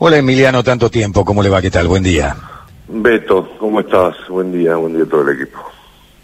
[0.00, 1.60] Hola Emiliano, tanto tiempo, ¿cómo le va?
[1.60, 1.88] ¿Qué tal?
[1.88, 2.36] Buen día.
[2.86, 4.14] Beto, ¿cómo estás?
[4.28, 5.58] Buen día, buen día a todo el equipo.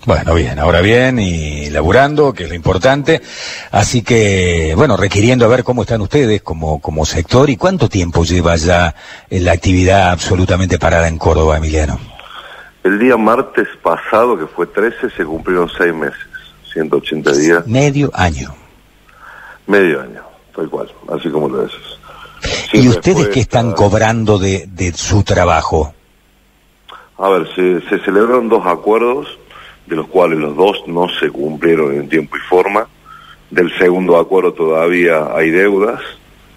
[0.07, 3.21] Bueno, bien, ahora bien y laburando, que es lo importante.
[3.73, 8.23] Así que, bueno, requiriendo a ver cómo están ustedes como, como sector y cuánto tiempo
[8.23, 8.95] lleva ya
[9.29, 11.99] la actividad absolutamente parada en Córdoba, Emiliano.
[12.85, 16.21] El día martes pasado, que fue 13, se cumplieron seis meses,
[16.73, 17.67] 180 días.
[17.67, 18.55] Medio año.
[19.67, 20.23] Medio año,
[20.55, 21.94] tal cual, así como lo dices.
[22.73, 25.95] ¿Y ustedes qué están cobrando de, de su trabajo?
[27.19, 29.39] A ver, se, se celebraron dos acuerdos,
[29.87, 32.89] de los cuales los dos no se cumplieron en tiempo y forma.
[33.51, 36.01] Del segundo acuerdo todavía hay deudas.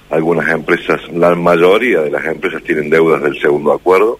[0.09, 4.19] Algunas empresas, la mayoría de las empresas tienen deudas del segundo acuerdo.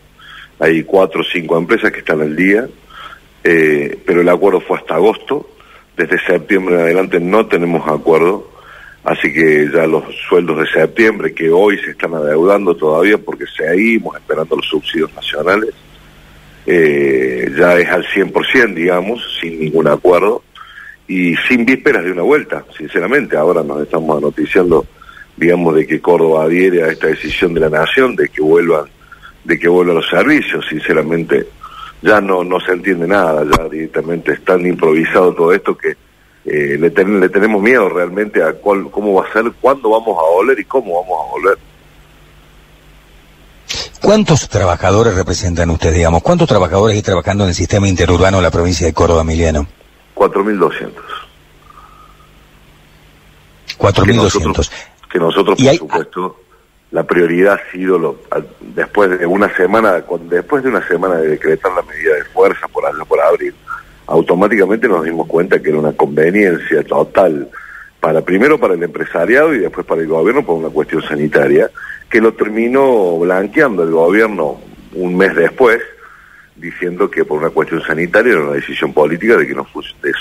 [0.59, 2.67] Hay cuatro o cinco empresas que están al día,
[3.43, 5.49] eh, pero el acuerdo fue hasta agosto.
[5.95, 8.56] Desde septiembre en adelante no tenemos acuerdo
[9.07, 14.17] Así que ya los sueldos de septiembre, que hoy se están adeudando todavía porque seguimos
[14.17, 15.73] esperando los subsidios nacionales,
[16.65, 20.43] eh, ya es al 100%, digamos, sin ningún acuerdo
[21.07, 23.37] y sin vísperas de una vuelta, sinceramente.
[23.37, 24.85] Ahora nos estamos anoticiando,
[25.37, 28.87] digamos, de que Córdoba adhiere a esta decisión de la Nación, de que vuelvan,
[29.45, 31.47] de que vuelvan los servicios, sinceramente.
[32.01, 35.95] Ya no, no se entiende nada, ya directamente es tan improvisado todo esto que
[36.49, 40.33] eh, le, le, tenemos miedo realmente a cuál, cómo va a ser, cuándo vamos a
[40.33, 41.57] volver y cómo vamos a volver.
[44.01, 46.23] ¿Cuántos trabajadores representan ustedes, digamos?
[46.23, 49.67] ¿Cuántos trabajadores hay trabajando en el sistema interurbano de la provincia de Córdoba, Emiliano?
[50.15, 50.91] 4.200.
[53.77, 54.71] 4.200.
[55.11, 56.39] Que nosotros, por supuesto,
[56.91, 58.19] la prioridad ha sido, lo,
[58.61, 62.85] después de una semana, después de una semana de decretar la medida de fuerza por
[62.85, 63.53] allá por abril,
[64.37, 67.49] automáticamente nos dimos cuenta que era una conveniencia total
[67.99, 71.71] para primero para el empresariado y después para el gobierno por una cuestión sanitaria
[72.07, 74.59] que lo terminó blanqueando el gobierno
[74.93, 75.81] un mes después
[76.55, 79.67] diciendo que por una cuestión sanitaria era una decisión política de que nos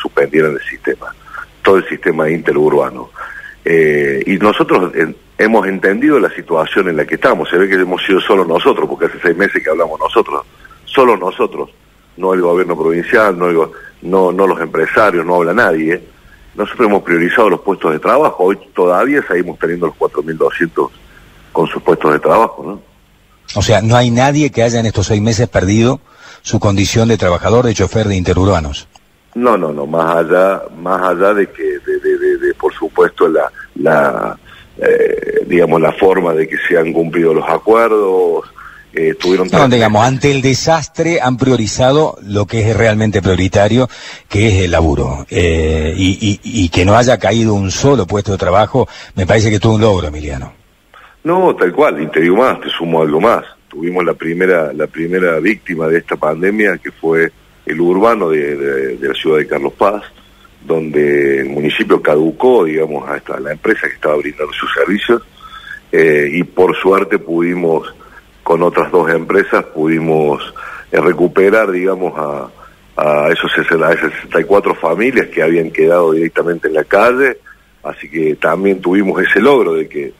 [0.00, 1.14] suspendieran el sistema
[1.62, 3.10] todo el sistema interurbano.
[3.64, 4.92] Eh, y nosotros
[5.36, 7.48] hemos entendido la situación en la que estamos.
[7.48, 10.46] Se ve que hemos sido solo nosotros porque hace seis meses que hablamos nosotros.
[10.84, 11.70] Solo nosotros
[12.16, 13.70] no el gobierno provincial, no,
[14.02, 16.02] no, no los empresarios, no habla nadie.
[16.54, 18.44] Nosotros hemos priorizado los puestos de trabajo.
[18.44, 20.88] Hoy todavía seguimos teniendo los 4.200
[21.52, 22.80] con sus puestos de trabajo, ¿no?
[23.54, 26.00] O sea, no hay nadie que haya en estos seis meses perdido
[26.42, 28.88] su condición de trabajador, de chofer de interurbanos.
[29.34, 33.50] No, no, no, más allá, más allá de que, de, de, de, por supuesto, la,
[33.76, 34.36] la
[34.78, 38.44] eh, digamos, la forma de que se han cumplido los acuerdos,
[38.96, 39.48] eh, tuvieron...
[39.52, 43.88] No, digamos, ante el desastre han priorizado lo que es realmente prioritario,
[44.26, 45.26] que es el laburo.
[45.28, 49.60] Eh, y, y, que no haya caído un solo puesto de trabajo, me parece que
[49.60, 50.52] tuvo un logro, Emiliano.
[51.24, 53.44] No, tal cual, y te digo más, te sumo algo más.
[53.68, 57.30] Tuvimos la primera, la primera víctima de esta pandemia, que fue
[57.66, 60.04] el urbano de, de, la ciudad de Carlos Paz,
[60.64, 65.22] donde el municipio caducó, digamos, hasta la empresa que estaba brindando sus servicios,
[65.92, 67.94] eh, y por suerte pudimos
[68.46, 70.40] con otras dos empresas pudimos
[70.92, 77.38] eh, recuperar, digamos, a, esos, esas 64 familias que habían quedado directamente en la calle,
[77.82, 80.12] así que también tuvimos ese logro de que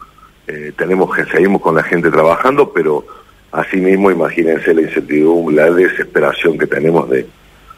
[0.48, 3.06] eh, tenemos que seguimos con la gente trabajando, pero
[3.52, 7.28] asimismo imagínense la incertidumbre, la desesperación que tenemos de,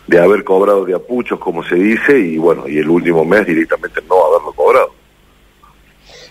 [0.07, 4.01] de haber cobrado de apuchos, como se dice, y bueno, y el último mes directamente
[4.09, 4.98] no haberlo cobrado.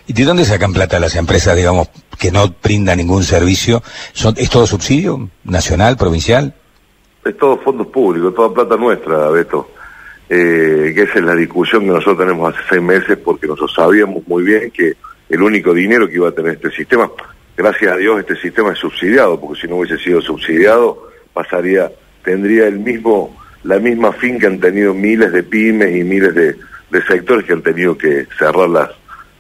[0.08, 3.84] ¿Y de dónde sacan plata las empresas, digamos, que no brindan ningún servicio?
[4.14, 5.30] ¿Son, ¿Es todo subsidio?
[5.44, 6.54] ¿Nacional, provincial?
[7.26, 9.70] Es todo fondos públicos, toda plata nuestra, Beto.
[10.30, 14.26] Eh, que esa es la discusión que nosotros tenemos hace seis meses porque nosotros sabíamos
[14.28, 14.94] muy bien que
[15.30, 17.10] el único dinero que iba a tener este sistema,
[17.56, 21.92] gracias a Dios este sistema es subsidiado, porque si no hubiese sido subsidiado pasaría,
[22.24, 26.56] tendría el mismo, la misma fin que han tenido miles de pymes y miles de,
[26.92, 28.90] de sectores que han tenido que cerrar las,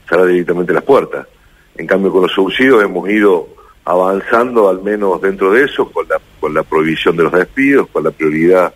[0.07, 1.27] cerrar directamente las puertas.
[1.75, 3.49] En cambio, con los subsidios hemos ido
[3.85, 8.03] avanzando, al menos dentro de eso, con la, con la prohibición de los despidos, con
[8.03, 8.73] la prioridad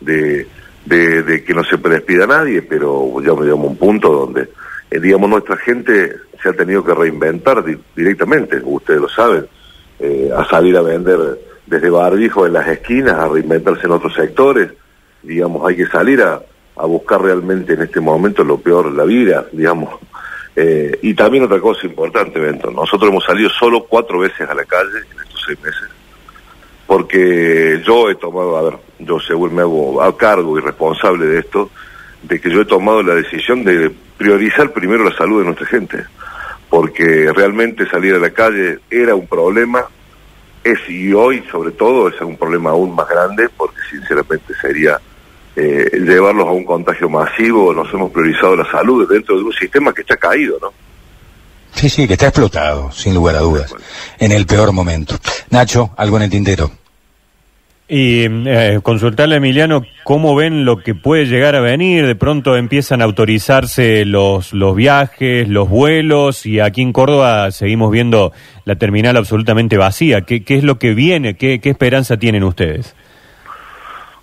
[0.00, 0.46] de,
[0.84, 4.48] de, que no se despida nadie, pero ya llegamos a un punto donde,
[4.90, 7.64] eh, digamos, nuestra gente se ha tenido que reinventar
[7.96, 9.46] directamente, ustedes lo saben,
[9.98, 14.70] eh, a salir a vender desde barbijos en las esquinas, a reinventarse en otros sectores,
[15.22, 16.42] digamos, hay que salir a,
[16.76, 19.94] a buscar realmente en este momento lo peor la vida, digamos,
[20.54, 24.64] eh, y también otra cosa importante, Bento, nosotros hemos salido solo cuatro veces a la
[24.64, 25.88] calle en estos seis meses,
[26.86, 31.38] porque yo he tomado, a ver, yo según me hago a cargo y responsable de
[31.40, 31.70] esto,
[32.22, 36.04] de que yo he tomado la decisión de priorizar primero la salud de nuestra gente,
[36.68, 39.84] porque realmente salir a la calle era un problema,
[40.62, 45.00] es y hoy sobre todo es un problema aún más grande, porque sinceramente sería
[45.56, 49.92] eh, llevarlos a un contagio masivo, nos hemos priorizado la salud dentro de un sistema
[49.92, 50.72] que está caído, ¿no?
[51.74, 53.74] Sí, sí, que está explotado, sin lugar a dudas,
[54.18, 55.16] en el peor momento.
[55.50, 56.70] Nacho, algo en el tintero.
[57.88, 62.06] Y eh, consultarle a Emiliano cómo ven lo que puede llegar a venir.
[62.06, 67.90] De pronto empiezan a autorizarse los, los viajes, los vuelos, y aquí en Córdoba seguimos
[67.90, 68.32] viendo
[68.64, 70.22] la terminal absolutamente vacía.
[70.22, 71.34] ¿Qué, qué es lo que viene?
[71.34, 72.94] ¿Qué, ¿Qué esperanza tienen ustedes?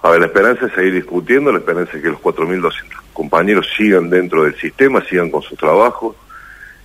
[0.01, 2.71] A ver, la esperanza es seguir discutiendo, la esperanza es que los 4.200
[3.13, 6.15] compañeros sigan dentro del sistema, sigan con su trabajo,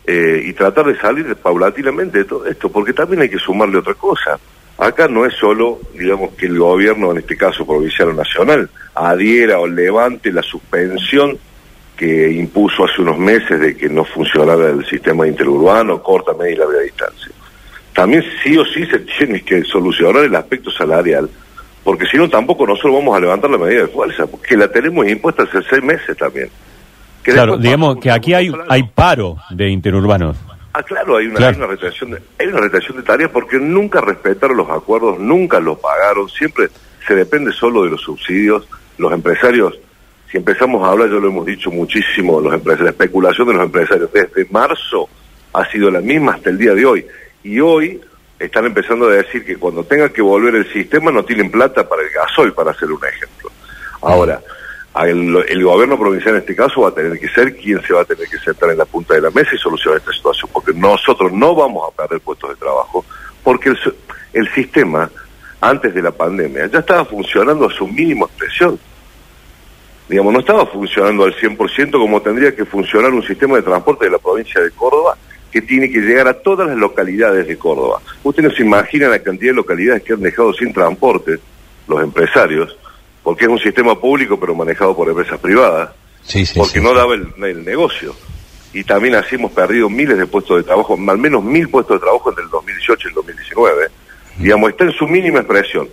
[0.07, 3.95] eh, y tratar de salir paulatinamente de todo esto, porque también hay que sumarle otra
[3.95, 4.39] cosa.
[4.77, 9.61] Acá no es solo, digamos, que el gobierno, en este caso provincial o nacional, adhiera
[9.61, 11.39] o levante la suspensión
[11.97, 16.57] que impuso hace unos meses de que no funcionara el sistema interurbano, corta, media y
[16.57, 17.31] larga distancia.
[17.95, 21.31] También sí o sí se tiene que solucionar el aspecto salarial,
[21.85, 25.07] porque si no tampoco nosotros vamos a levantar la medida de fuerza, porque la tenemos
[25.07, 26.49] impuesta hace seis meses también.
[27.23, 30.37] claro, digamos que aquí hay, hay paro de interurbanos.
[30.73, 34.69] Ah, claro, hay una, retención de, hay una retención de tareas porque nunca respetaron los
[34.69, 36.69] acuerdos, nunca los pagaron, siempre
[37.07, 38.67] se depende solo de los subsidios.
[38.99, 39.79] Los empresarios,
[40.33, 43.63] si empezamos a hablar, yo lo hemos dicho muchísimo, los empresarios, la especulación de los
[43.67, 45.09] empresarios desde marzo
[45.53, 47.07] ha sido la misma hasta el día de hoy.
[47.45, 48.01] Y hoy
[48.47, 52.03] están empezando a decir que cuando tenga que volver el sistema no tienen plata para
[52.03, 53.51] el gasoil, para hacer un ejemplo.
[54.01, 54.41] Ahora,
[55.03, 58.05] el, gobierno provincial en este caso va a tener que ser quien se va a
[58.05, 61.33] tener que sentar en la punta de la mesa y solucionar esta situación, porque nosotros
[61.33, 63.05] no vamos a perder puestos de trabajo,
[63.43, 63.79] porque el,
[64.33, 65.11] el sistema,
[65.61, 68.79] antes de la pandemia, ya estaba funcionando a su mínima expresión.
[70.09, 74.11] Digamos, no estaba funcionando al 100% como tendría que funcionar un sistema de transporte de
[74.11, 75.17] la provincia de Córdoba
[75.55, 78.01] que tiene que llegar a todas las localidades de Córdoba.
[78.25, 81.39] Ustedes no se imaginan la cantidad de localidades que han dejado sin transporte
[81.87, 82.77] los empresarios,
[83.23, 85.91] porque es un sistema público pero manejado por empresas privadas,
[86.57, 88.17] porque no daba el, negocio.
[88.73, 92.05] Y también así hemos perdido miles de puestos de trabajo, al menos mil puestos de
[92.05, 93.87] trabajo entre el 2018 y el 2019.
[94.39, 95.89] Digamos, está en su mínima expresión.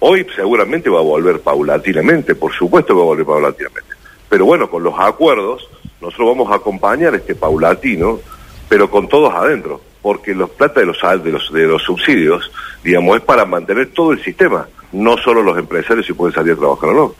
[0.00, 3.94] Hoy seguramente va a volver paulatinamente, por supuesto que va a volver paulatinamente.
[4.28, 5.66] Pero bueno, con los acuerdos,
[6.02, 8.20] nosotros vamos a acompañar este paulatino,
[8.68, 12.50] pero con todos adentro, porque los plata de los, de los, de los subsidios,
[12.82, 16.56] digamos, es para mantener todo el sistema no solo los empresarios si pueden salir a
[16.56, 17.14] trabajar o no.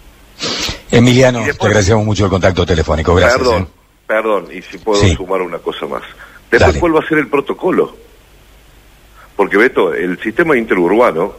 [0.91, 3.39] Emiliano, te agradecemos mucho el contacto telefónico, gracias.
[3.39, 3.67] Perdón, ¿eh?
[4.07, 6.03] perdón, y si puedo sumar una cosa más.
[6.51, 7.97] Después, ¿cuál va a ser el protocolo?
[9.35, 11.35] Porque, Beto, el sistema interurbano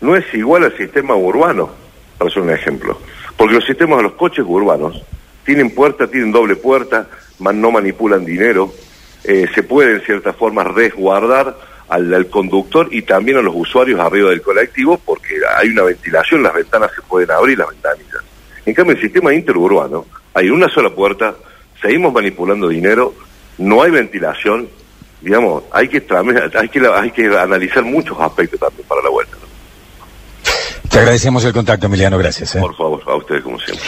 [0.00, 1.70] no es igual al sistema urbano,
[2.18, 2.98] para hacer un ejemplo.
[3.36, 5.00] Porque los sistemas de los coches urbanos
[5.44, 7.08] tienen puerta, tienen doble puerta,
[7.38, 8.72] no manipulan dinero,
[9.24, 11.56] eh, se puede en cierta forma resguardar
[11.88, 16.54] al, conductor y también a los usuarios arriba del colectivo porque hay una ventilación, las
[16.54, 18.22] ventanas se pueden abrir, las ventanillas.
[18.64, 21.34] En cambio, el sistema interurbano, hay una sola puerta,
[21.80, 23.14] seguimos manipulando dinero,
[23.58, 24.68] no hay ventilación,
[25.20, 26.02] digamos, hay que,
[26.54, 29.36] hay que, hay que analizar muchos aspectos también para la vuelta.
[30.88, 32.54] Te agradecemos el contacto, Emiliano, gracias.
[32.56, 32.60] ¿eh?
[32.60, 33.86] Por favor, a ustedes como siempre.